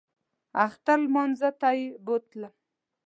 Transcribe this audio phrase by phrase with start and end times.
[0.65, 2.53] اختر لمانځه ته یې بوتلم.